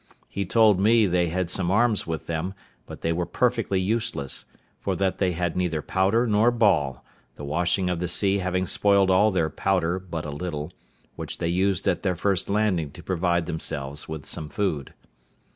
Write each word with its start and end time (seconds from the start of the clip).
He 0.27 0.45
told 0.45 0.79
me 0.79 1.05
they 1.05 1.27
had 1.27 1.51
some 1.51 1.69
arms 1.69 2.07
with 2.07 2.25
them, 2.25 2.55
but 2.87 3.01
they 3.01 3.13
were 3.13 3.27
perfectly 3.27 3.79
useless, 3.79 4.45
for 4.79 4.95
that 4.95 5.19
they 5.19 5.33
had 5.33 5.55
neither 5.55 5.83
powder 5.83 6.25
nor 6.25 6.49
ball, 6.49 7.05
the 7.35 7.45
washing 7.45 7.87
of 7.87 7.99
the 7.99 8.07
sea 8.07 8.39
having 8.39 8.65
spoiled 8.65 9.11
all 9.11 9.29
their 9.29 9.51
powder 9.51 9.99
but 9.99 10.25
a 10.25 10.31
little, 10.31 10.73
which 11.15 11.37
they 11.37 11.49
used 11.49 11.87
at 11.87 12.01
their 12.01 12.15
first 12.15 12.49
landing 12.49 12.89
to 12.93 13.03
provide 13.03 13.45
themselves 13.45 14.09
with 14.09 14.25
some 14.25 14.49
food. 14.49 14.95